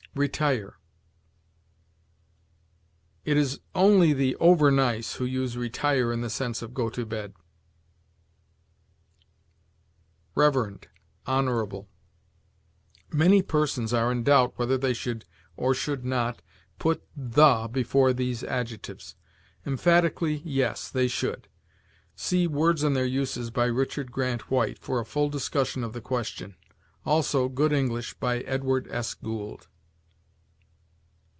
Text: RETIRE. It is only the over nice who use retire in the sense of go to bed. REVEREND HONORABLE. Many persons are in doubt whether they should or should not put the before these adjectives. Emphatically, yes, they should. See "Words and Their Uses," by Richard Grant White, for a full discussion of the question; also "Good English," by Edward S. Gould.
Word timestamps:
RETIRE. 0.13 0.73
It 3.23 3.37
is 3.37 3.61
only 3.73 4.11
the 4.11 4.35
over 4.41 4.69
nice 4.69 5.13
who 5.13 5.23
use 5.23 5.55
retire 5.55 6.11
in 6.11 6.19
the 6.19 6.29
sense 6.29 6.61
of 6.61 6.73
go 6.73 6.89
to 6.89 7.05
bed. 7.05 7.33
REVEREND 10.35 10.89
HONORABLE. 11.27 11.87
Many 13.13 13.41
persons 13.41 13.93
are 13.93 14.11
in 14.11 14.23
doubt 14.25 14.51
whether 14.57 14.77
they 14.77 14.93
should 14.93 15.23
or 15.55 15.73
should 15.73 16.03
not 16.03 16.41
put 16.77 17.07
the 17.15 17.69
before 17.71 18.11
these 18.11 18.43
adjectives. 18.43 19.15
Emphatically, 19.65 20.41
yes, 20.43 20.89
they 20.89 21.07
should. 21.07 21.47
See 22.17 22.47
"Words 22.47 22.83
and 22.83 22.97
Their 22.97 23.05
Uses," 23.05 23.49
by 23.49 23.67
Richard 23.67 24.11
Grant 24.11 24.51
White, 24.51 24.77
for 24.77 24.99
a 24.99 25.05
full 25.05 25.29
discussion 25.29 25.85
of 25.85 25.93
the 25.93 26.01
question; 26.01 26.57
also 27.05 27.47
"Good 27.47 27.71
English," 27.71 28.15
by 28.15 28.39
Edward 28.41 28.89
S. 28.91 29.13
Gould. 29.13 29.69